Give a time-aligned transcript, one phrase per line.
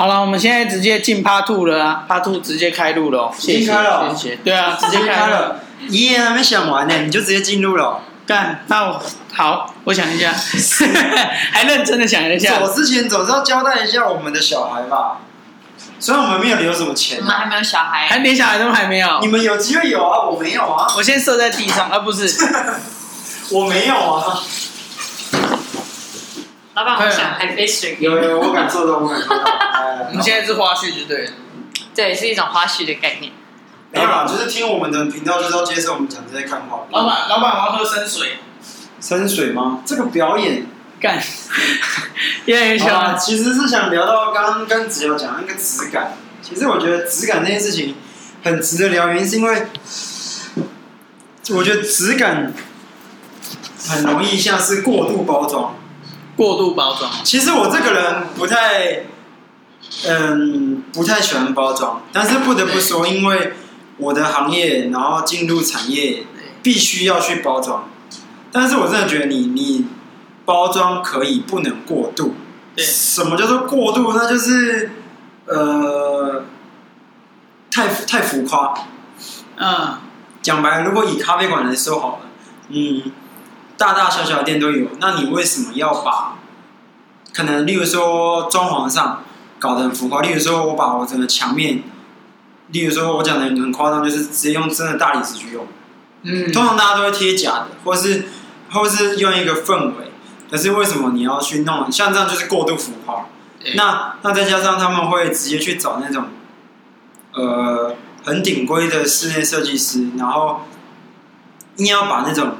[0.00, 9.02] 好了，我们现在直接进 Part Two 了啊，Part Two 直接开路了哦，谢谢，开了，谢谢，对啊，直接开了，遗言还没想完呢，你就直接进入了，干，那我
[9.34, 10.32] 好，我想一下，
[11.52, 15.18] 还认真的想一下，走之前总是要交代一下我们的小孩吧，
[15.98, 22.26] 虽然我们没有留什么钱，我们还没有小孩，还连小孩都还没有，你们有机会有啊，我没有啊，我先射在地上，啊不是，
[23.52, 24.40] 我没有啊。
[26.74, 27.96] 老板，我想还杯水。
[27.98, 29.36] 有有，我感受到，我感受到。
[30.08, 31.32] 我们现在是花絮，就对了。
[31.94, 33.32] 对，是一种花絮的概念。
[33.90, 36.86] 没有啦，就是听我们的频道，就是要接受我们讲这些看话。
[36.90, 38.38] 老板，老板，我要喝生水。
[39.00, 39.82] 生水吗？
[39.84, 40.66] 这个表演
[41.00, 41.20] 干。
[42.44, 43.16] 越来越小。
[43.16, 46.12] 其实是想聊到刚刚跟子瑶讲那个质感。
[46.40, 47.96] 其实我觉得质感这件事情
[48.44, 49.66] 很值得聊，原因是因为
[51.50, 52.52] 我觉得质感
[53.88, 55.74] 很容易像是过度包装。
[56.40, 57.12] 过度包装。
[57.22, 59.04] 其实我这个人不太，
[60.08, 62.00] 嗯，不太喜欢包装。
[62.14, 63.52] 但是不得不说，因为
[63.98, 66.24] 我的行业，然后进入产业，
[66.62, 67.90] 必须要去包装。
[68.50, 69.86] 但是我真的觉得你，你你
[70.46, 72.34] 包装可以，不能过度。
[72.78, 74.10] 什么叫做过度？
[74.14, 74.92] 那就是
[75.44, 76.46] 呃，
[77.70, 78.72] 太太浮夸。
[79.56, 79.98] 嗯。
[80.40, 82.30] 讲白了，如果以咖啡馆来说好了，
[82.70, 83.12] 嗯。
[83.76, 86.36] 大大小小的店都有，那你为什么要把
[87.40, 89.22] 可能，例如说装潢上
[89.58, 90.20] 搞得很浮夸？
[90.20, 91.82] 例如说我把我整个墙面，
[92.68, 95.66] 例如说我讲的很夸张，就是直接用真的大理石去用。
[96.22, 98.26] 嗯，通常大家都会贴假的，或是
[98.70, 100.12] 或是用一个氛围。
[100.50, 101.90] 可是为什么你要去弄？
[101.90, 103.24] 像这样就是过度浮夸。
[103.74, 106.24] 那那再加上他们会直接去找那种
[107.32, 110.66] 呃很顶规的室内设计师，然后
[111.76, 112.56] 硬要把那种。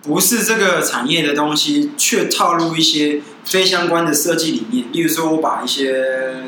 [0.00, 4.92] 不是这个产业的东西，却套入一些非相关的设计理念。
[4.92, 6.44] 例如说，我把一些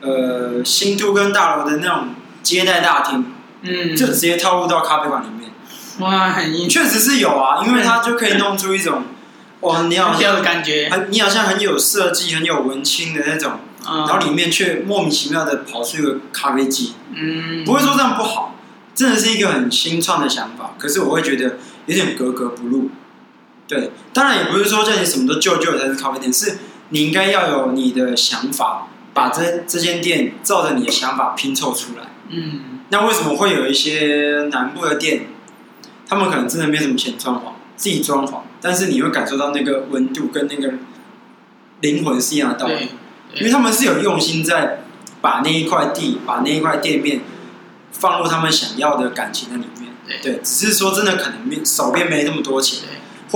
[0.00, 2.08] 呃新都跟大楼的那种
[2.42, 3.24] 接待大厅，
[3.62, 5.50] 嗯，就直接套入到咖啡馆里面。
[6.00, 9.04] 哇，很硬，确实是有啊，因为它就可以弄出一种
[9.60, 18.56] 哇，你好像感觉，很你好像很有设计、很有文青的那种，嗯，然后里面却莫名其妙的跑出一个咖啡机，嗯，不会说这样不好，
[18.94, 20.74] 真的是一个很新创的想法。
[20.76, 21.58] 可是我会觉得。
[21.88, 22.90] 有点格格不入，
[23.68, 26.58] 对，当然也不是说叫你什么都旧旧的才是咖啡店，是
[26.90, 32.04] 你应该要有你的想法，把这这间店照着你的想法拼凑出来。
[32.28, 35.26] 嗯，那为什么会有一些南部的店，
[36.08, 40.74] 他们可能真的没什么钱装潢，自己装潢，但是你会感受到那个温度跟那个
[41.80, 42.90] 灵魂是一样的道理，
[43.34, 44.84] 因为他们是有用心在
[45.20, 47.20] 把那一块地，把那一块店面
[47.90, 49.92] 放入他们想要的感情的里面。
[50.22, 52.80] 对，只是说真的，可能面手边没那么多钱，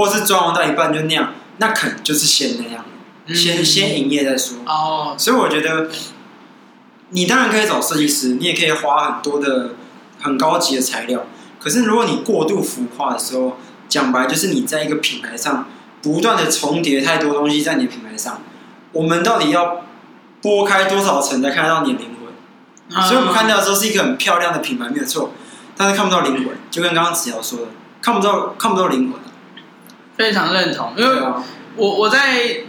[0.01, 2.83] 或是装潢到一半就那样，那可能就是先那样，
[3.27, 4.57] 嗯、先先营业再说。
[4.65, 5.91] 哦，所以我觉得，
[7.11, 9.73] 你当然可以找设计师，你也可以花很多的
[10.23, 11.27] 很高级的材料。
[11.59, 13.59] 可是如果你过度浮夸的时候，
[13.91, 15.67] 讲白就是你在一个品牌上
[16.01, 18.41] 不断的重叠太多东西在你的品牌上，
[18.93, 19.85] 我们到底要
[20.41, 22.99] 拨开多少层才看得到你的灵魂？
[22.99, 25.33] 啊、所以我们看到的时候是一个很漂亮的品牌，没有错。
[25.77, 27.67] 但是看不到灵魂，就跟刚刚子瑶说的，
[28.01, 29.21] 看不到看不到灵魂。
[30.21, 31.17] 非常认同，因为
[31.77, 32.61] 我我在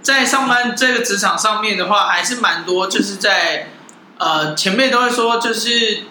[0.00, 3.68] 在上班这个职场上面的话，还是蛮多，就是在
[4.16, 6.04] 呃前辈都会说，就是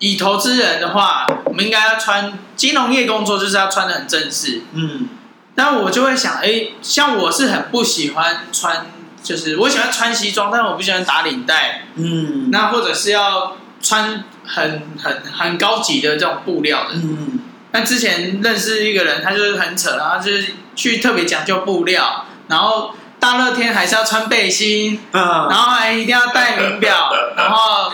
[0.00, 4.62] 以投资人的话，我们应该要穿金融业工作，就是要穿的很正式。
[4.72, 5.08] 嗯，
[5.54, 8.86] 但我就会想，哎，像我是很不喜欢穿，
[9.22, 11.86] 就是我喜欢穿西装，但是我不喜欢打领带。
[11.94, 14.24] 嗯，那或者是要穿。
[14.52, 17.38] 很很很高级的这种布料的，嗯，
[17.72, 27.92] 但之前认识一个人，他就是很扯，然后就是去特别讲究布料，然后大热天还是要穿背心，嗯，然后还一定要戴名表，然后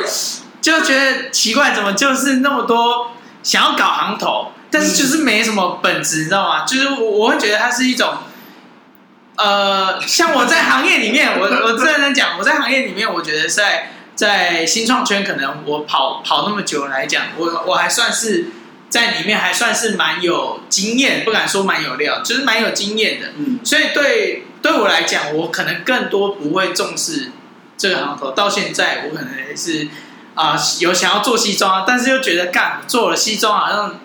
[0.61, 6.65] 就觉得奇怪，怎么就是那么多想要搞行头，但是就是没什么本质，你知道吗？
[6.65, 8.15] 就是我会觉得它是一种，
[9.37, 13.93] 呃，像我在行业里面，我 我认真讲，我在行业里面，我觉得在。
[14.17, 18.47] 在新创圈，可能我跑跑那么久来讲，我我还算是
[18.89, 23.33] 在里面还算是蛮有经验，不敢说蛮有料，就是蛮有经验的。
[23.37, 27.33] 嗯，所以对对我来讲，我可能更多不会重视
[27.77, 28.31] 这个行头。
[28.31, 29.89] 到现在，我可能是
[30.35, 34.01] 啊、呃，有想要做西装，但是又觉得干做了西装好像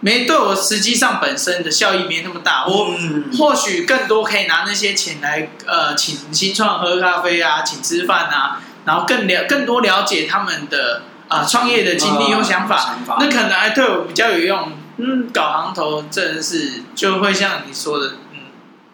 [0.00, 2.64] 没对我实际上本身的效益没那么大。
[2.66, 2.94] 我
[3.38, 8.60] 或许更多可以拿那些钱来呃，请新创喝咖啡啊，请吃饭啊。
[8.84, 11.02] 然后更了更多了解他们的
[11.32, 14.72] 啊、呃、创业的经历或想法，想法那可能还对我比较有用。
[14.98, 18.38] 嗯，搞行头真的是就会像你说的，嗯，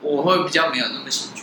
[0.01, 1.43] 我会比较没有那么兴趣。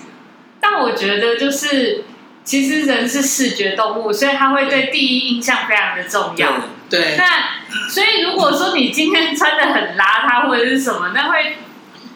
[0.62, 2.06] 但我觉得就是
[2.44, 6.52] 其实人是视觉动物，所以他会对第一印象非常的重要。
[6.54, 6.60] 对。
[6.90, 11.58] 对那所以如果说你今天穿的很邋遢或者是什么，那会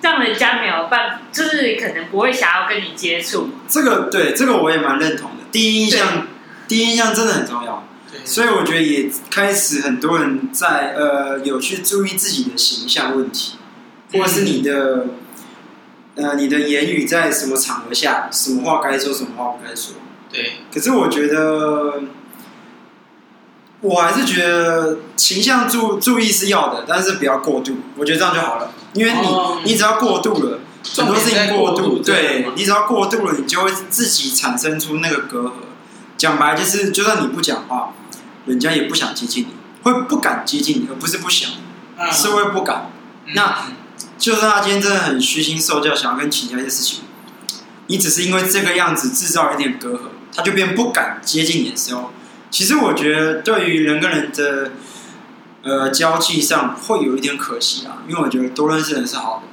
[0.01, 3.49] 让人家没有办法，就是可能不会想要跟你接触。
[3.67, 5.43] 这个对，这个我也蛮认同的。
[5.51, 6.27] 第一印象，
[6.67, 7.83] 第一印象真的很重要。
[8.11, 8.21] 对。
[8.25, 13.57] 所以我觉得也开始很多人在呃有去注意自己的形象问题，
[14.13, 15.05] 或者是你的。
[16.15, 19.93] 呃，你的言语在什么场合下，什么话该说，什么话不该说？
[20.29, 20.55] 对。
[20.73, 22.01] 可是我觉得，
[23.79, 27.77] 我还是觉得形象注注意是要的，但是不要过度。
[27.95, 30.59] 我觉得这样就好了，因为你、哦、你只要过度了，
[30.97, 35.51] 很多事情过度，对，你只要过度了，你就会自己产生出那个隔阂。
[36.17, 37.93] 讲白就是，就算你不讲话，
[38.45, 39.53] 人家也不想接近你，
[39.83, 41.51] 会不敢接近你，而不是不想，
[41.97, 42.91] 嗯、是会不敢。
[43.25, 43.65] 嗯、那。
[44.17, 47.03] 就算他今天真的很虚心受教，想要跟你请教一些事情，
[47.87, 49.99] 你只是因为这个样子制造一点隔阂，
[50.35, 52.11] 他就变不敢接近你的时候，
[52.51, 54.71] 其实我觉得对于人跟人的
[55.63, 59.47] 呃交际上会有一点可惜啊，因为我觉得多认识人是好的，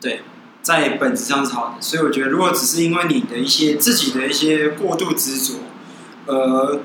[0.00, 0.22] 对，
[0.62, 5.60] 在本质上是好的，所以我觉得如果只是因为你的一些自己的一些过度执着，
[6.24, 6.80] 呃，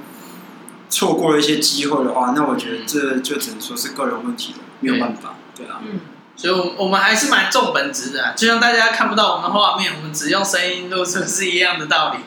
[0.92, 5.80] 错过了一些机会的话，那我觉得这就只能说是个人问题了，没有办法，对啊。
[5.82, 6.00] 嗯
[6.34, 12.20] 所以，我我们还是蛮重本质的，就像大家看不到我们的画面，我们只用声音录是是一样的道理。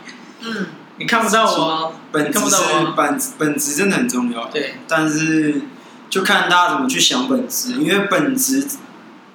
[0.43, 0.67] 嗯，
[0.99, 2.63] 你看不到我，本质是
[2.95, 4.45] 本本质真的很重要。
[4.49, 5.63] 对，但是
[6.09, 8.69] 就看大家怎么去想本质，因为本质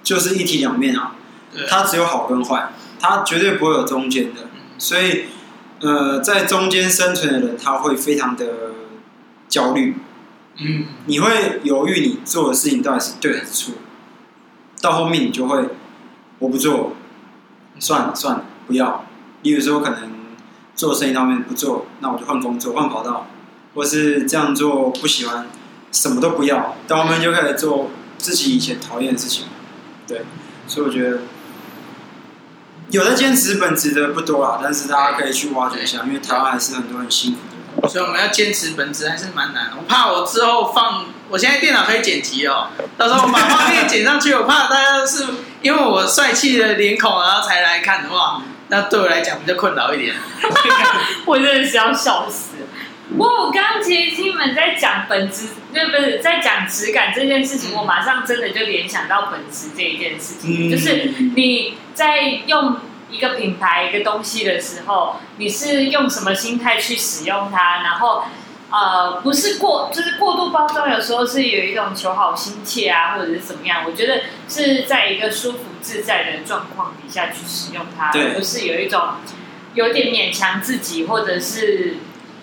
[0.02, 1.12] 就是一体两面啊。
[1.54, 2.70] 对，它只有好跟坏，
[3.02, 4.42] 它绝对不会有中间的。
[4.78, 5.26] 所以，
[5.81, 8.46] 呃，在中间生存的人，他会非常的
[9.50, 9.96] 焦虑。
[10.62, 13.74] 嗯，你会犹豫你做的事情到底是对还是错。
[14.81, 15.66] 到后面你就会，
[16.38, 16.94] 我不做，
[17.80, 19.06] 算了算了，不要。
[19.42, 20.12] 例如说，可能
[20.75, 23.28] 做生意方面不做，那我就换工作、换跑道，
[23.74, 25.48] 或是这样做不喜欢，
[25.92, 26.75] 什么都不要。
[26.88, 29.45] 到后面就开始做自己以前讨厌的事情。
[30.07, 30.24] 对，
[30.68, 31.19] 所以我觉得
[32.92, 37.49] 有的兼职本职的不多啊，但是大家可以去挖掘一下，因为台湾还是很多人辛苦的。
[37.88, 39.72] 所以我们要坚持本职还是蛮难。
[39.78, 41.06] 我怕我之后放。
[41.31, 45.24] 我现在电脑可以剪辑哦，到时候我把画面剪上去，我怕大家是
[45.62, 50.16] 因为我帅气的脸孔，然后才来看的话，那对我来讲比较困扰一点。
[51.28, 52.56] 我真的是要笑死。
[53.12, 62.76] 不过我刚刚其实听你们在讲本质，那不是在讲质感这件事情，我马上真的就联想到本质这一件事情，就是你在用
[63.12, 68.24] 一个品牌一个东西的时候，你是用什么心态去使用它，然后。
[68.72, 73.82] 呃，不是过，就是过度包装，有时候是有一种求好心切啊，或者是怎么样？
[73.84, 79.02] 我觉得是在一个舒服自在的状况底下去使用它，而不是有一种
[79.74, 81.96] 有点勉强自己，或者是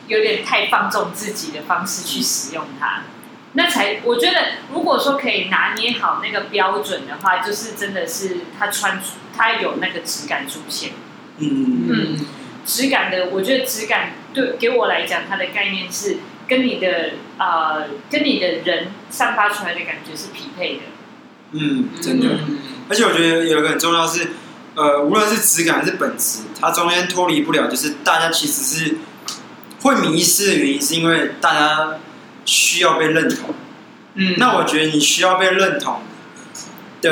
[0.09, 3.05] 有点太放纵自己的方式去使用它。
[3.53, 4.41] 那才我觉得，
[4.73, 10.93] 如果说可以拿捏好那个标准的话，就是真的是它穿出它有那个质感出现。
[11.39, 12.27] 嗯嗯。
[12.65, 16.17] 质感的，我觉得质感对给我来讲，它的概念是
[16.49, 20.81] 跟你的呃，跟你的人散发出来的感觉是匹配的。
[21.53, 22.27] 嗯，真的。
[22.49, 24.31] 嗯、而且我觉得有一个很重要是，
[24.75, 28.97] 呃，无论是质感还是本质，它中间脱离不了，就是大家其实是
[29.83, 31.99] 会迷失的原因，是因为大家
[32.45, 33.55] 需要被认同。
[34.15, 36.01] 嗯，那我觉得你需要被认同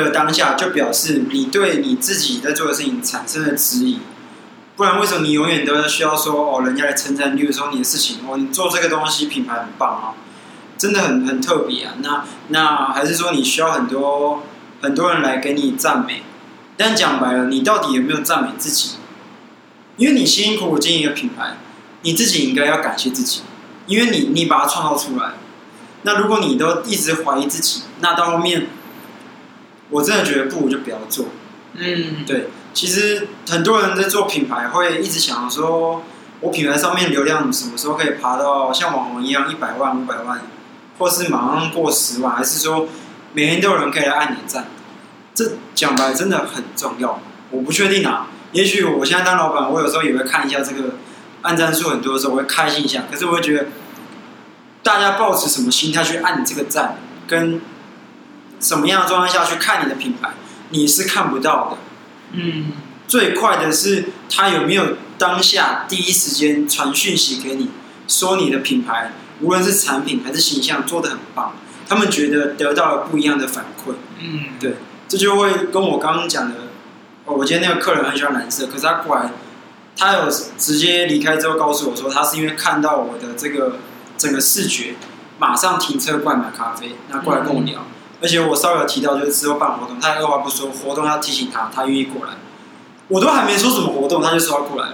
[0.03, 3.99] 的当下，就表示你对你自己在做的事情产生了质疑。
[4.75, 10.13] 不然为什么你永远都要需要说哦，人家来称赞，例如说你的事情哦，你做这个东西品牌很棒啊，
[10.77, 11.93] 真的很很特别啊。
[12.01, 14.43] 那那还是说你需要很多
[14.81, 16.23] 很多人来给你赞美？
[16.75, 18.95] 但讲白了，你到底有没有赞美自己？
[19.95, 21.55] 因为你辛辛苦苦经营一个品牌，
[22.01, 23.43] 你自己应该要感谢自己，
[23.87, 25.35] 因为你你把它创造出来。
[26.01, 28.67] 那如果你都一直怀疑自己，那到后面，
[29.89, 31.25] 我真的觉得不如就不要做。
[31.75, 32.49] 嗯，对。
[32.73, 36.03] 其实很多人在做品牌，会一直想说，
[36.41, 40.41] 我品牌上面流量什么时候可以爬到像网红一样一百万、五百万，
[40.97, 42.87] 或是马上过十万，还是说
[43.31, 44.67] 每天都有人可以来按你赞？
[45.33, 47.21] 这讲白真的很重要。
[47.51, 50.95] 我不确定啊，也许我现在当老板，我有时候也会看一下这个
[51.43, 53.03] 按赞数很多的时候，我会开心一下。
[53.09, 53.67] 可是我会觉得，
[54.83, 57.61] 大家抱持什么心态去按你这个赞，跟
[58.59, 60.31] 什么样的状态下去看你的品牌，
[60.69, 61.77] 你是看不到的。
[62.31, 62.71] 嗯，
[63.07, 67.69] 最快的是他有没有当下第一时间传讯息给你，
[68.07, 71.53] 说你的品牌无论是产品还是形象做的很棒，
[71.87, 73.93] 他们觉得得到了不一样的反馈。
[74.19, 74.75] 嗯，对，
[75.07, 76.55] 这就会跟我刚刚讲的，
[77.25, 79.29] 哦，我今天那个客人很喜欢蓝色，可是他过来
[79.97, 83.77] 他有直接离开之后告诉我说，他是因为看到我的这个
[84.17, 84.95] 整个视觉，
[85.37, 87.79] 马上停车过来买咖啡，那过来跟我聊。
[87.79, 87.85] 嗯、
[88.21, 92.33] 而且我稍微有提到，就是之后办活动，他二话不说，活动要提醒他，他愿意过来。
[93.07, 94.93] 我都还没说什么活动，他就说要过来，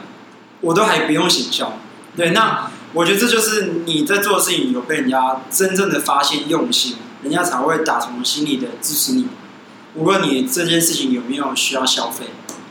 [0.60, 1.78] 我都还不用行销。
[2.16, 9.28] 对，那我觉得这就是你在做的事情有被人家真正的发现用心，人家才会打从心里的支持你。
[9.96, 12.26] 无论你这件事情有没有需要消费，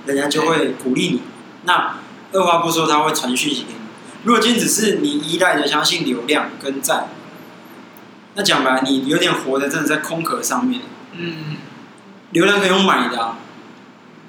[0.04, 1.22] 人家就会鼓励你。
[1.64, 1.96] 那
[2.32, 3.80] 二话不说，他会传讯息给你。
[4.24, 7.08] 如果今天只是你依赖的相信流量跟赞，
[8.34, 10.82] 那讲白，你有点活的真的在空壳上面。
[11.12, 11.56] 嗯，
[12.30, 13.38] 流量可以用买的啊，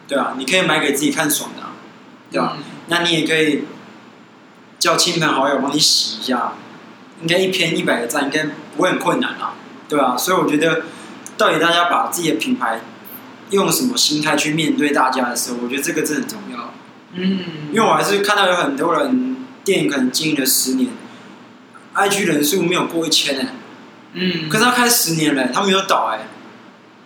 [0.07, 1.71] 对啊，你可以买给自己看爽的啊，
[2.31, 2.53] 对吧？
[2.57, 3.65] 嗯，那你也可以
[4.79, 6.53] 叫亲朋好友帮你洗一下，
[7.21, 9.53] 应该一篇一百个赞，应该不会很困难啊，
[9.87, 10.15] 对吧？
[10.17, 10.83] 所以我觉得。
[11.37, 12.81] 到底大家把自己的品牌
[13.49, 16.71] 用什么心态去面对大家的时候，我觉得这个真的很重要。
[17.13, 17.39] 嗯，
[17.71, 20.91] 因为我还是看到有很多人店可能经营了十年
[21.95, 23.55] ，IG 人数没有过一千哎，
[24.13, 26.27] 嗯，可是他开十年了，他没有倒哎，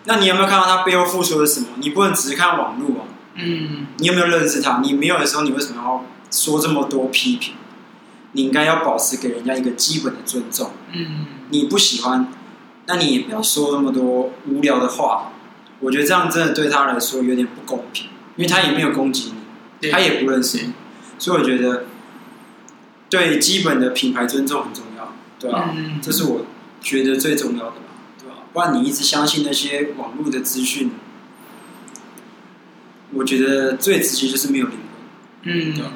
[0.05, 1.67] 那你有没有看到他背后付出了什么？
[1.77, 4.79] 你不能只是看网络啊，嗯，你有没有认识他？
[4.83, 7.53] 你没有的时候，你为什么要说这么多批评？
[8.33, 10.71] 你应该要保持给人家一个基本的尊重。
[10.93, 12.27] 嗯，你不喜欢。
[12.88, 15.31] 那你也不要说那么多无聊的话，
[15.79, 19.33] 我觉得这样真的对他来说有点不公平，因为他也没有攻击
[19.81, 20.74] 你，他也不认识你，
[21.17, 21.85] 所以我觉得
[23.09, 25.71] 对基本的品牌尊重很重要，对吧？
[25.75, 26.45] 嗯，这是我
[26.86, 27.88] 觉得最重要的吧，
[28.20, 28.36] 对吧？
[28.54, 30.92] 不然你一直相信那些网络的资讯，
[33.13, 35.92] 我觉得最直接就是没有灵魂，嗯，对吧？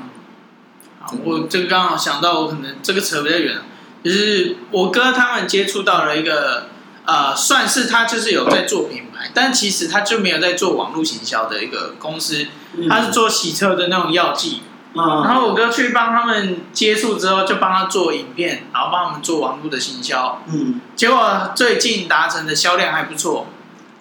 [1.02, 3.60] 好，我这个刚好想到，我可能这个扯比较远，
[4.04, 6.70] 就是我哥他们接触到了一个。
[7.06, 12.46] 呃，算是他就是有在做品牌，但其实他就没有在做网络行销的一个公司，
[12.88, 14.62] 他是做洗车的那种药剂。
[15.00, 20.42] 嗯，然后我哥去帮他们接触之后，就帮他做影片，然后帮他们做网络的行销。
[20.48, 23.48] 嗯，结果最近达成的销量还不错，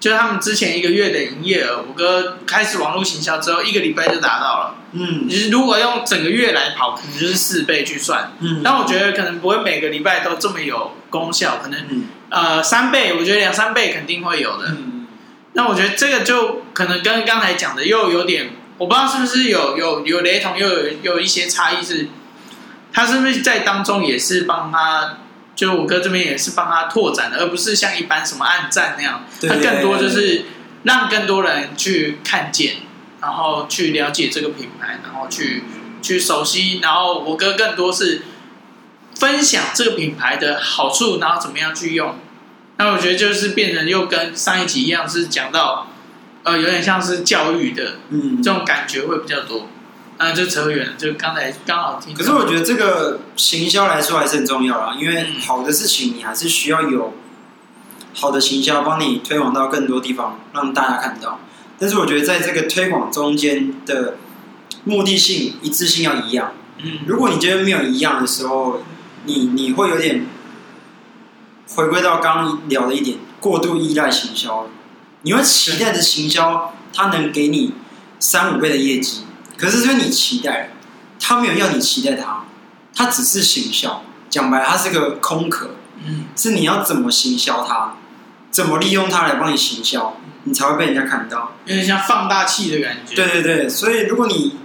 [0.01, 4.75] 就是他们之前一个月的营业额，我哥开始网络行销之后，一个礼拜就达到了。
[4.93, 8.33] 嗯，就是如果用整个月来跑，可能就是四倍去算。
[8.41, 12.05] 嗯，但我觉得可能不会每个礼拜都这么有功效，可能。
[12.31, 14.67] 呃，三倍，我觉得两三倍肯定会有的。
[14.69, 15.07] 嗯，
[15.55, 21.85] 那我觉得这个就可能跟刚才讲的又有点，我不知道是不是有有有雷同，又有有一些差异。
[21.85, 22.09] 是，
[22.93, 25.19] 他是不是在当中也是帮他，
[25.55, 30.47] 就我哥这边也是帮他拓展的，而不是像一般什么暗战那样，他更多就是
[30.85, 32.77] 让更多人去看见，
[33.21, 35.65] 然后去了解这个品牌，然后去
[36.01, 38.23] 去熟悉，然后我哥更多是。
[39.19, 42.15] 分享这个品牌的好处，然后怎么样去用？
[42.77, 45.89] 那我觉得就是变成又跟上一集一样，是讲到
[46.49, 49.69] 呃，有点像是教育的，嗯，这种感觉会比较多。
[50.17, 52.15] 啊，就扯远了，就刚才刚好听。
[52.15, 57.15] 可是我觉得这个行销来说还是很重要啦，因为好的事情你还是需要有
[58.15, 61.39] 好的行销帮你推广到更多地方，让大家看到。
[61.79, 64.17] 但是我觉得在这个推广中间的
[64.85, 66.53] 目的性一致性要一样。
[66.79, 68.83] 嗯，如果你觉得没有一样的时候，
[69.25, 70.27] 你你会有点
[71.77, 74.67] 回归到刚刚聊的一点，过度依赖行销，
[75.23, 77.75] 你会期待的行销，它能给你
[78.19, 79.25] 三五倍的业绩，
[79.57, 80.71] 可是因为你期待，
[81.21, 82.45] 他没有要你期待它，
[82.95, 85.71] 它只是行销，讲白了，它是个空壳，
[86.05, 87.95] 嗯，是你要怎么行销它，
[88.51, 94.57] 怎么利用它来帮你行销，你才会被人家看到，有点像放大器的感觉，对对对，所以如果你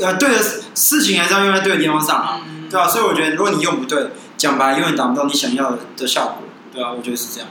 [0.00, 0.38] 呃对的
[0.74, 2.40] 事情还是要用在对的地方上。
[2.46, 6.38] 嗯对啊，所以我觉得，如果你用不对，讲白了，永远达不到你想要的效果。
[6.72, 7.46] 对啊，我觉得是这样。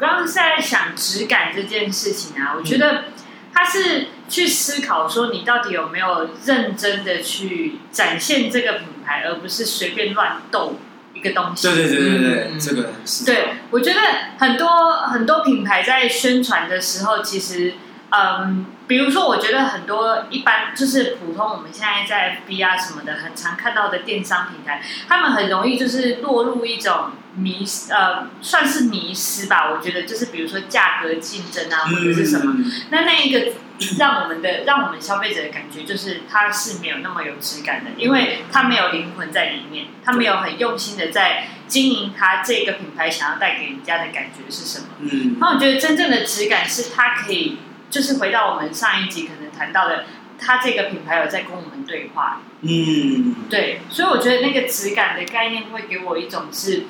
[0.00, 3.04] 我刚刚是在想质感这件事情啊，我觉得
[3.52, 10.78] 他是去思考说，你到底有没有认真的去展现这个品牌，而不是随便乱斗
[11.12, 11.68] 一个东西。
[11.68, 13.26] 对对对对对，嗯、这个是。
[13.26, 14.00] 对，我觉得
[14.38, 17.74] 很多很多品牌在宣传的时候，其实。
[18.10, 29.70] 嗯，比如说，我觉得很多一般就是普通，我们现在在 FB 啊什么的，很常看到的电商平台，他们很容易就是落入一种迷失，呃，算是迷失吧。
[29.70, 33.52] 我觉得就是比如说价格竞争啊，或者是什么，嗯、那那一个
[33.96, 44.86] 让我们的让我们消费者的感觉就是它是没有那么有质感的，因为它没有灵魂在里面，它没有很用心的在经营它这个品牌想要带给人家的感觉是什么。
[44.98, 47.58] 嗯，那我觉得真正的质感是它可以。
[47.90, 50.04] 就是回到我们上一集可能谈到的，
[50.38, 52.40] 他这个品牌有在跟我们对话。
[52.62, 56.84] 嗯，对，所以我觉得那个质感的概念会给我一种是，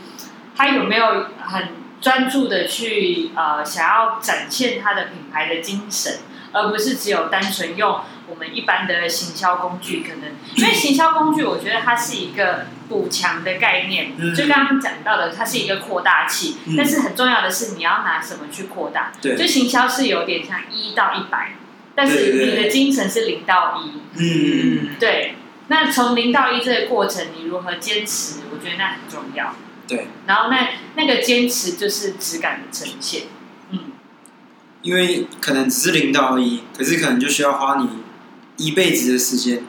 [0.56, 1.68] 他有没有很
[2.00, 6.18] 专注的去呃想要展现他的品牌的精神，
[6.52, 19.12] 而不是只有单纯用我们一般的行销工具，可能因为行销工具，我觉得它是一个补强的概念，嗯、就刚刚讲到的，它是一个扩大器，嗯、但是很重要的是你要拿什么去扩大？
[19.20, 21.54] 对，就行销是有点像一到一百，
[21.94, 25.34] 但是你的精神是零到一，嗯，对。
[25.72, 28.40] 那从零到一这个过程，你如何坚持？
[28.50, 29.54] 我觉得那很重要。
[29.86, 33.22] 对，然后那那个坚持就是质感的呈现。
[33.70, 33.78] 嗯，
[34.82, 37.88] 因为可能只是零到一，可是可能就需要花你
[38.60, 39.64] 一辈子的时间，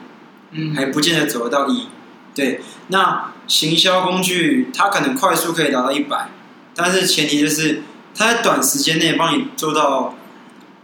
[0.52, 1.88] 嗯，还不见得走得到一。
[2.34, 6.30] 对，那行销工具它可能快速可以达到一百，
[6.74, 7.82] 但是前提就是
[8.14, 10.14] 它在短时间内帮你做到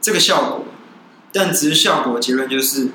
[0.01, 0.67] 这个效果，
[1.33, 2.89] 但只是效果结论就是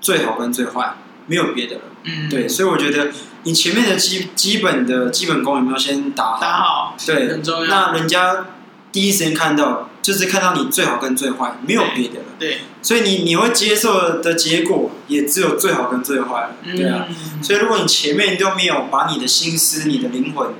[0.00, 0.94] 最好跟最坏。
[1.26, 3.12] 没有别的了，嗯，对，所以我觉得
[3.44, 6.40] 你前面的基基本的基本功有没有先打好？
[6.40, 7.66] 打好，对，很重要。
[7.66, 8.46] 那人家
[8.90, 12.26] 第一时间看到，就是看到你最好跟最坏，没有别的了。
[12.38, 17.06] 对，所以你你会接受的结果也只有最好跟最坏了，对啊。
[17.08, 20.50] 嗯，所以如果你前面都没有把你的心思、你的灵魂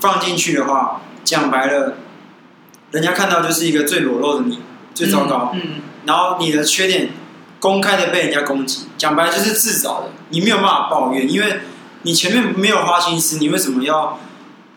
[0.00, 1.96] 放进去的话，讲白了，
[2.90, 4.60] 人家看到就是一个最裸露的你，
[4.94, 5.52] 最糟糕。
[5.54, 5.70] 嗯，嗯，
[6.06, 7.10] 然后你的缺点。
[7.62, 11.60] 公开的被人家攻击，讲白就是自找的，你没有办法抱怨，因为
[12.02, 14.18] 你前面没有花心思，你为什么要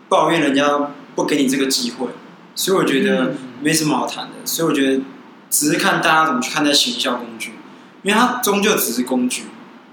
[0.08, 2.10] 抱怨人家不给你这个机会？
[2.56, 4.32] 所以我觉得没什么好谈的。
[4.46, 5.04] 所以我觉得
[5.50, 7.54] 只是看大家怎么去看待行销工具，
[8.04, 9.44] 因为它终究只是工具，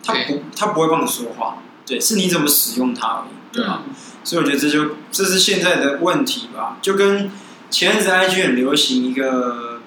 [0.04, 3.82] 它不它不会帮你说话，对，是你怎么使用它而已，对吧？
[4.24, 7.30] 所以我觉得这就这是现在的问题吧，就跟
[7.70, 9.80] 前阵子 IG 很流行一个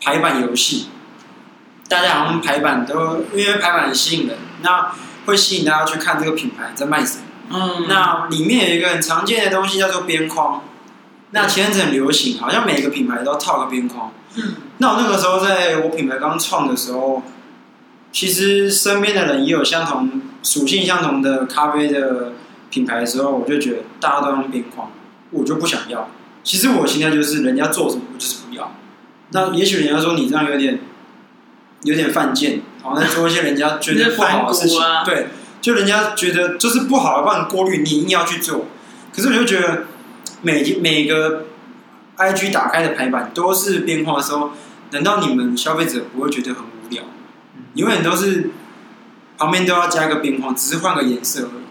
[0.00, 0.88] 排版游戏。
[1.88, 4.92] 大家好像排版都因为排版很吸引人，那
[5.26, 7.22] 会吸引大家去看这个品牌在卖什么。
[7.50, 10.62] 嗯，那里面有一个很常见的东西叫做边框。
[11.34, 14.12] 那前阵子很流行，好像每个品牌都套个边框。
[14.36, 17.22] 嗯，那我那个时候在我品牌刚创的时候，
[18.12, 22.32] 其实身边的人也有相同属性相同的咖啡的
[22.70, 24.90] 品牌的时候，我就觉得大家都用边框，
[25.32, 26.08] 我就不想要。
[26.42, 28.72] 其实我现在就是人家做什么，我就是不要。
[29.30, 30.80] 那也许人家说你这样有点。
[31.82, 35.26] 有点犯贱，好像做一些人家觉得不好的事情，啊、对，
[35.60, 38.68] 就人家觉得就是不好的，帮你过滤，你硬要去做。
[39.14, 39.84] 可是我就觉得
[40.44, 41.46] 每，每每个
[42.16, 44.52] IG 打开的排版都是边框的时候，
[44.92, 47.02] 难道你们消费者不会觉得很无聊？
[47.74, 48.50] 永远都是
[49.36, 51.64] 旁边都要加个边框，只是换个颜色而已。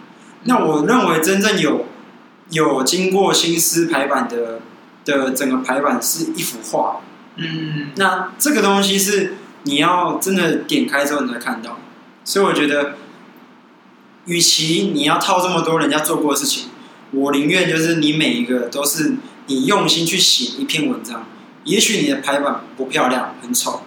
[0.44, 1.86] 那我认为真正有
[2.50, 4.60] 有经过心思排版的
[5.06, 7.02] 的整个排版是一幅画。
[7.38, 9.36] 嗯，那这个东西是。
[9.66, 11.80] 你要真的点开之后，你才看到。
[12.26, 12.96] 所以我觉得，
[14.26, 16.68] 与其你要套这么多人家做过的事情，
[17.14, 19.16] 我宁愿就是你每一个都是
[19.48, 21.26] 你用心去写一篇文章。
[21.64, 23.84] 也许你的排版不漂亮，很丑，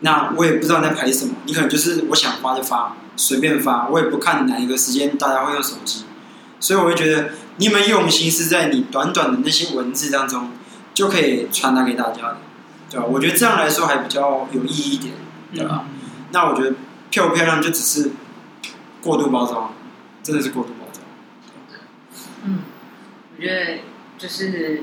[0.00, 1.34] 那我也不知道你在排什么。
[1.44, 6.04] 你可能就是我想发就发，随便发，我也不看哪一个时间大家会用手机。
[6.60, 10.50] 所以我会觉得，你们用心是在你短短的那些文字当中
[10.94, 12.38] 就可以传达给大家的。
[12.90, 13.04] 对吧？
[13.06, 15.12] 我觉得这样来说还比较有意义一点，
[15.52, 15.84] 对吧？
[15.86, 16.74] 嗯、那我觉得
[17.10, 18.12] 漂不漂亮就只是
[19.02, 19.74] 过度包装，
[20.22, 20.70] 真的是过度。
[22.44, 22.60] 嗯，
[23.36, 23.80] 我觉得
[24.18, 24.82] 就是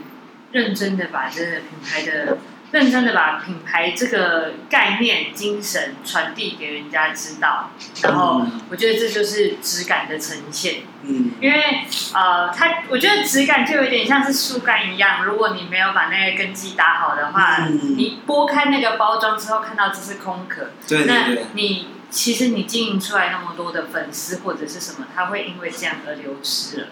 [0.51, 2.37] 认真的把这个品牌的。
[2.71, 7.69] 认真的把品牌这个概念、精神传递给人家知道，
[8.03, 10.81] 然后我觉得这就是质感的呈现。
[11.03, 26.87] 嗯，因为呃，它我觉得质感就有点像是树干一样，如果你没有把那个根基打好的话，嗯、你剥开那个包装之后看到这是空壳，对，对，对，那你其实你经营出来那么多的粉丝或者是什么，他会因为这样而流失了，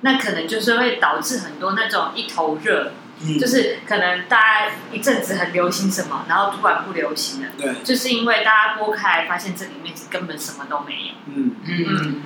[0.00, 2.92] 那可能就是会导致很多那种一头热。
[3.24, 7.48] 嗯、就是可能大家一阵子很流行什么，然后突然不流行了。
[7.56, 11.14] 对，就是因为大家拨开发现这里面是根本什么都没有。
[11.32, 11.86] 嗯嗯。
[11.88, 12.22] 嗯，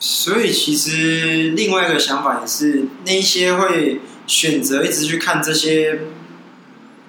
[0.00, 6.00] 所以其实另外一个想法也是，那一些会选择一直去看这些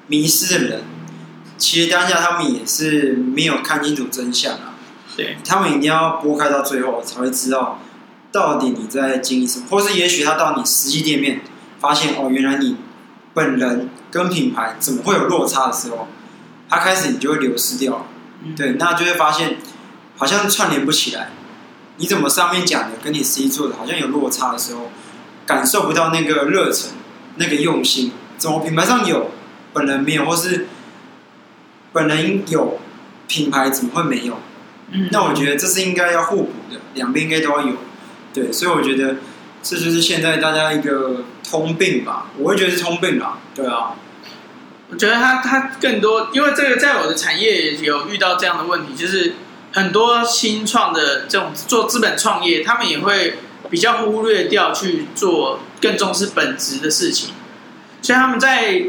[0.05, 0.83] 迷失的人，
[1.57, 4.75] 其实当下他们也是没有看清楚真相啊。
[5.17, 7.81] 对，他们一定要拨开到最后才会知道
[8.35, 11.41] 到底你在经历什么，或是也许他到你实际店面。
[11.77, 12.77] 发现哦，原来你
[13.33, 16.07] 本人跟品牌怎么会有落差的时候，
[16.67, 18.05] 他开始你就会流失掉了。
[18.43, 19.57] 嗯、对，那就会发现
[20.17, 21.29] 好像串联不起来。
[21.97, 24.89] 你怎么上面讲的跟你实际做的好像有落差的时候，
[25.45, 26.91] 感受不到那个热忱、
[27.35, 28.13] 那个用心。
[28.37, 29.29] 怎么品牌上有，
[29.73, 30.67] 本人没有，或是
[31.93, 32.79] 本人有，
[33.27, 34.39] 品牌怎么会没有？
[34.89, 37.75] 嗯，那我觉得这是应该要互补的，两边应该都要有。
[38.35, 39.15] 对，所以我觉得。
[39.67, 43.95] 这就是现在大家一个通病吧，我会觉得是通病啦，对啊。
[44.91, 49.33] 我觉得他他更多，因为这个在我的产业有遇到这样的问题，就是
[49.73, 53.39] 很多新创的这种做资本创业，他们也会
[53.71, 57.33] 比较忽略掉去做更重视本职的事情，
[58.03, 58.83] 所以他们在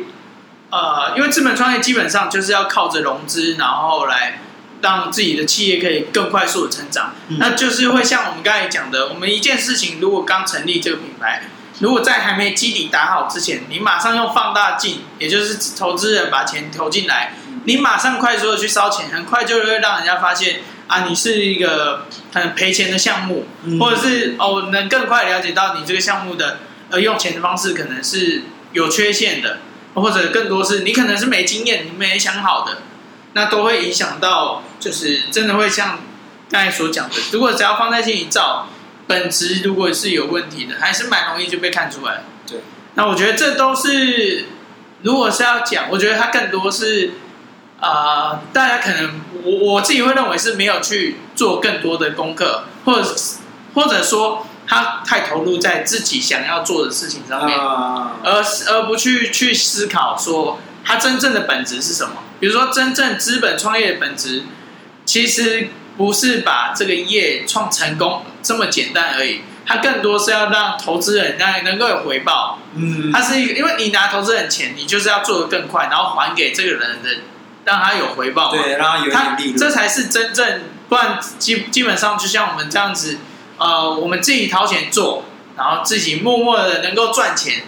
[0.69, 4.43] 呃，因为资本创业基本上就是要靠着融资，然后来
[4.83, 11.51] 让自己的企业可以更快速的成长，嗯、那就是会像我们刚才讲的，我们一件事情如果刚成立这个品牌。
[11.79, 17.35] 如果在还没基底打好之前，你马上用放大镜，也就是投资人把钱投进来，
[17.65, 29.59] 你马上快速的去烧钱，很快就会让人家发现啊，你是一个很赔钱的项目，嗯、或者是哦，能更快了解到你这个项目的呃用钱的方式可能是有缺陷的，
[29.93, 32.79] 或者更多是你可能是没经验，你没想好的，
[33.37, 36.01] 那都会影响到，就是真的会像
[36.51, 38.67] 刚才所讲的，如果只要放在心里照。
[39.09, 42.25] 本质如果是有问题的，还是蛮容易就被看出来。
[42.45, 42.59] 对，
[42.95, 44.47] 那我觉得这都是，
[45.03, 47.13] 如果是要讲，我觉得它更多是，
[47.79, 47.89] 啊、
[48.31, 53.15] 呃，大家可能我我自己会认为是没有去做更多的功课，或者
[53.75, 62.23] 或者说他太投入在自己想要做的事情上面，啊、而而不去去思考说他真正的本质是什么。
[62.41, 64.45] 比如说，真正资本创业的本质，
[65.05, 65.69] 其实。
[65.97, 72.59] 不是把这个业创成功这么简单而已，它更多是要让投资人让能够有回报。
[72.75, 77.09] 嗯，它是一个，因为你拿投资人钱，你就是要做的更快，然后还给这个人的，
[77.65, 78.51] 让他有回报。
[78.51, 79.57] 对，让他有点利润。
[79.57, 83.17] 这才是真正，不然基基本上就像我们这样子，
[83.57, 85.25] 呃，我们自己掏钱做，
[85.57, 87.63] 然后自己默默的能够赚钱，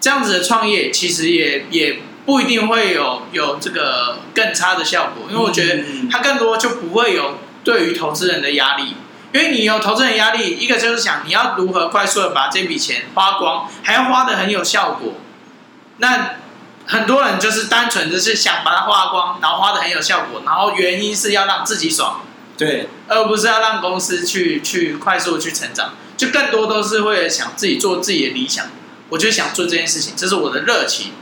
[0.00, 7.38] 这样子的创业其实也也不一定会有有这个更差的效果，因为我觉得它更多就不会有。
[7.64, 8.94] 对于投资人的压力，
[9.32, 15.14] 因为你有投资人压力，一个就是想你要如何快速的把这笔钱花光，还要花的很有效果。
[15.96, 16.32] 那
[16.84, 22.20] 很多人就是单纯就是想把它花光，然后花的很有效果，然后原因是要让自己爽，
[22.58, 28.66] 对，而不是要让公司去去快速去成长，就更多都是为了想自己做自己的理想，
[29.08, 31.12] 我就想做这件事情，这是我的热情。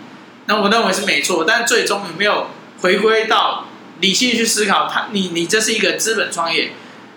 [0.47, 2.49] 那我认为是没错，但最终有没有
[2.81, 3.67] 回归到？
[4.01, 6.73] 理性去思考，他你你这是一个资本创业，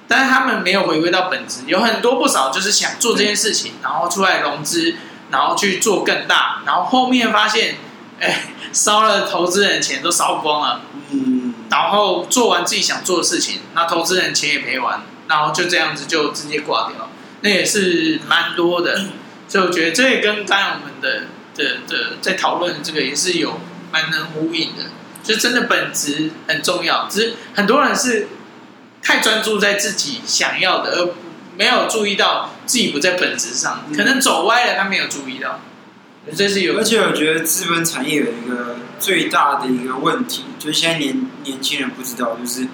[0.08, 4.94] 但是他们没有回归到本质，有很多不少就是想做这件事情，然后出来融资，
[5.32, 7.78] 然后去做更大，然后后面发现，
[8.20, 17.10] 哎，烧了投资人的钱都烧光了，嗯，然后做完自己想做的事情，那投资人钱也赔完，然后就这样子就直接挂掉，
[17.42, 19.06] 那也是蛮多的，
[19.48, 21.24] 所以我觉得这也跟刚才我们的
[21.56, 23.60] 的的在讨论这个也是有
[23.92, 24.84] 蛮能呼应的。
[25.24, 28.28] 就真的本质很重要，只是很多人是
[29.02, 31.16] 太专注在自己想要的，而
[31.58, 35.62] 没有注意到自己不在本质上，可能走歪了，他没有注意到。
[36.36, 42.68] 这是有，而且我觉得资本产业有一个最大的一个问题，就是现在年年轻人不知道，就是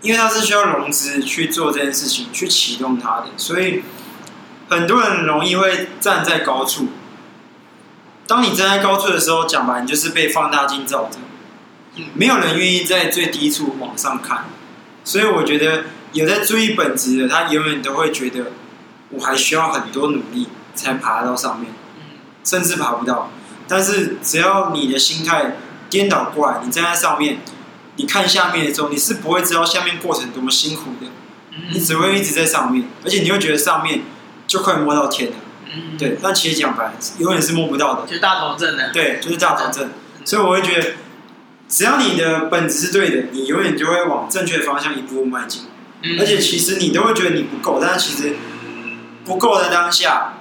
[0.00, 3.82] 因为他是需要融资去做这件事情，去启动它的，所以
[4.70, 6.88] 很多人容易会站在高处。
[8.26, 11.18] 当你站在高处的时候，讲白，你就是被放大镜照着。
[12.14, 14.46] 没有人愿意在最低处往上看，
[15.04, 18.52] 所以我觉得有在注意本质的，他永远都会觉得
[19.10, 21.72] 我还需要很多努力才爬到上面，
[22.42, 23.30] 甚至爬不到。
[23.68, 25.56] 但是只要你的心态
[25.88, 27.38] 颠倒过来，你站在上面，
[27.96, 31.06] 你看下面的时候，你是不会知道下面过程多么辛苦的，
[31.72, 34.02] 你只会一直在上面，而且你会觉得上面
[34.48, 35.36] 就快摸到天了，
[35.98, 36.18] 对。
[36.22, 39.90] 但其实讲白，永远是摸不到的，就是大头症的，对，就是大头症。
[40.24, 40.92] 所以我会觉得。
[41.66, 45.62] 只要你的本质是对的，你永远就会往正确的方向一步步迈进。
[46.02, 48.36] 嗯、而且其实你都会觉得你不够，但是其实
[49.24, 50.34] 不够的当下，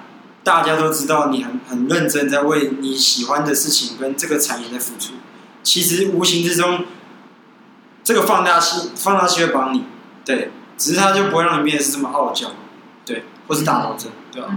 [0.44, 5.14] 大家都知道你很很认真在为你喜欢的事情跟这个产业在付出。
[5.64, 6.86] 其实无形之中，
[8.04, 9.86] 这个放大器放大器会帮你，
[10.26, 12.52] 对，只是它就不会让你变得是这么傲娇，
[13.06, 14.50] 对，或是大头症，对吧？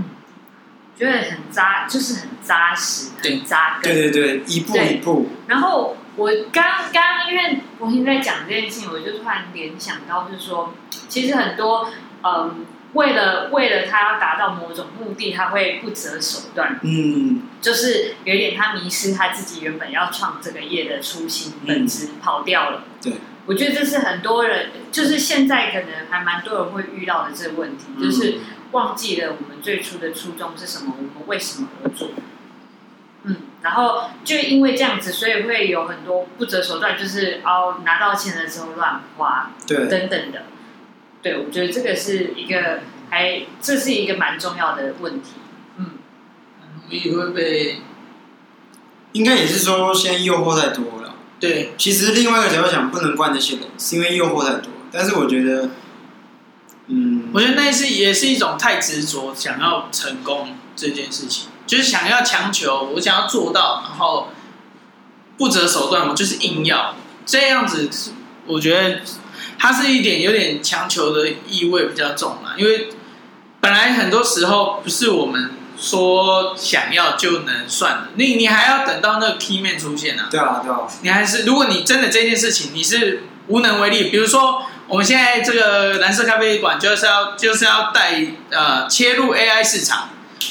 [0.97, 5.29] 觉得很扎，就是很扎实，很扎根，对对对，一步一步。
[5.47, 5.97] 然后。
[6.17, 10.73] 我刚刚因为博鑫在讲这件事情，我就突然联想到，是说，
[11.11, 11.91] 其实很多
[12.23, 22.85] 嗯，为了为了他要达到某种目的，他会不择手段，嗯，就是有一点他迷失他自己原本要创这个业的初心本质，跑掉了。
[23.03, 23.13] 对，
[23.47, 28.39] 我觉得这是很多人，就是现在可能还蛮多人会遇到的这个问题，就是
[28.73, 32.11] 忘记了我们最初的初衷是什么，我们为什么而做。
[33.23, 40.43] 嗯，然后就因为这样子，所以会有很多不择手段，就是哦，拿到钱的时候乱花，对，等等的。
[41.23, 42.81] 对，我觉得这个是一个
[43.11, 45.35] 还，这是一个蛮重要的问题。
[45.77, 45.91] 嗯，
[46.61, 47.81] 很容易会被
[49.13, 51.06] 应该也是说现在诱惑太多了。
[51.47, 54.73] 对，其实另外一个角度讲，不能怪那些人，是因为诱惑太多。
[54.91, 55.71] 但是我觉得，
[56.89, 64.29] 嗯，我觉得那是也是一种太执着，想要成功这件事情，就是想要强求，我想要做到，然后
[65.37, 67.91] 不择手段，我就是硬要这样子。
[68.47, 69.01] 我觉得
[69.59, 72.89] 它是一点有点强求的意味比较重嘛，因为
[73.61, 75.51] 本来很多时候不是我们。
[75.79, 80.29] 说想要就能算了，你你还要等到那个 key man 出现呢、啊？
[80.31, 80.81] 对啊，对啊。
[81.03, 90.09] 你还是，如果你真的这件事情你是无能为力，比如说我们现在这个蓝色咖啡馆就是要就是要带呃切入 AI 市场，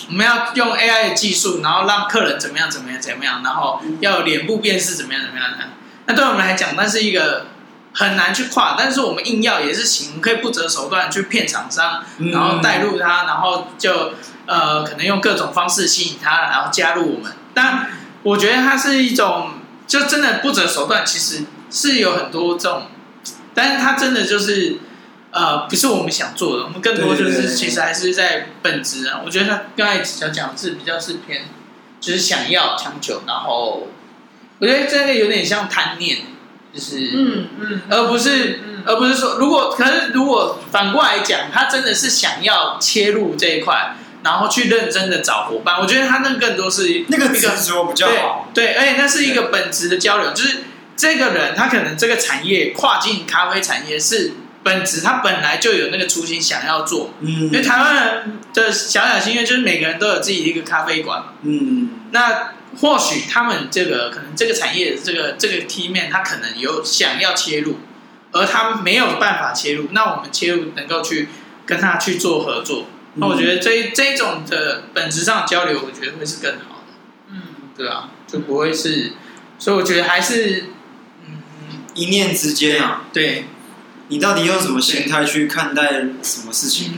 [0.09, 5.57] 我们要用 AI 的技术，然后让客人怎么样怎么样怎么样，然后要有脸部辨识怎么样怎么样的。
[6.05, 7.47] 那对我们来讲，那是一个
[7.93, 14.13] 很难去跨，但是我们硬要也是行，可以不择手段去骗厂商，然后带入他，然后就。
[14.47, 17.33] 呃，可能用各种方式吸引他，然后加入我们。
[17.53, 17.87] 但
[18.23, 19.53] 我觉得他是一种，
[19.87, 22.87] 就真的不择手段，其实是有很多这种，
[23.53, 24.77] 但是他真的就是，
[25.31, 26.63] 呃，不是我们想做的。
[26.65, 29.21] 我们更多就是其实还是在本质啊。
[29.25, 31.45] 我觉得他刚才想讲的是比较是偏，
[31.99, 33.87] 就是想要强求，然后
[34.59, 36.17] 我觉得这个有点像贪念，
[36.73, 43.95] 就是嗯嗯，而不是而不是说，如果可是如果反过来讲，他真的是想要切入这一块。
[44.25, 47.51] 然后去认真的找伙伴，我觉得他那更多是那个比较
[48.07, 50.63] 好，对，对，而且那是一个本质的交流，就是
[50.97, 54.31] 这个人他可能这个产业跨境咖啡产业是
[54.63, 67.77] 本质，他本来就有那个初心想要做，嗯，因为台湾人的小小心愿就是每个人都有自己的一个咖啡馆，嗯，那或许他们这个可能这个产业这个这个 team 面他可能有想要切入，
[68.31, 71.29] 而他没有办法切入，那我们切入能够去
[71.67, 72.87] 跟他去做合作。
[73.17, 76.93] 那我觉得这这种的本质上交流，我觉得会是更好的。
[77.31, 77.41] 嗯，
[77.77, 79.13] 对啊，就不会是，
[79.57, 80.65] 所以我觉得还是，
[81.25, 81.37] 嗯，
[81.93, 83.05] 一念之间啊。
[83.13, 83.45] 对，
[84.09, 86.91] 你到底用什么心态去看待什么事情？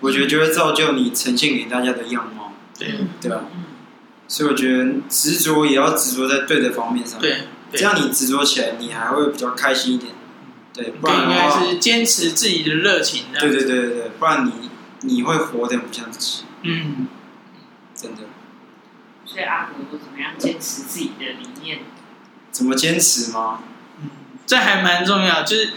[0.00, 2.52] 我觉得就会造就你呈现给大家的样貌。
[2.76, 3.44] 对，对吧？
[4.26, 7.20] 所以我觉得执着也要执着在对的方面上。
[7.20, 10.12] 对，这样你执着起来，你还会比较开心一点。
[10.74, 13.26] 对，不然应该是坚持自己的热情。
[13.38, 14.59] 对对对对对，不然你。
[15.02, 17.08] 你会活得不像自己，嗯，
[17.94, 18.22] 真的。
[19.24, 21.78] 所以阿婆都怎么样坚持自己的理念？
[22.50, 23.60] 怎么坚持吗？
[24.02, 24.10] 嗯，
[24.44, 25.42] 这还蛮重要。
[25.42, 25.72] 就是，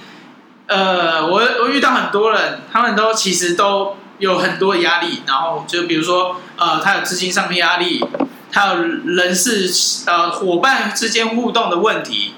[0.67, 5.21] 呃，我我遇到很多人，他们都其实都有很多压力。
[5.27, 8.03] 然后就比如说，呃，他有资金上的压力，
[8.51, 9.71] 他有人事
[10.07, 12.33] 呃伙伴之间互动的问题，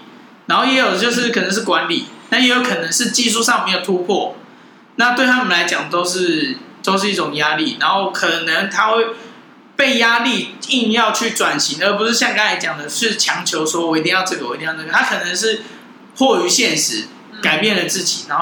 [0.48, 4.36] 然后也有就是可能是管理，那也有可能是技术上没有突破。
[4.98, 6.58] 那对他们来讲都是。
[6.86, 9.06] 都是一种压力，然后可能他会
[9.76, 14.92] 被压力硬要去转型，而不是像刚才讲的，是强求说我一定要这个，我一定要那个。
[14.92, 15.62] 他可能是
[16.18, 17.06] 迫于现实
[17.42, 18.34] 改变了自己，然后。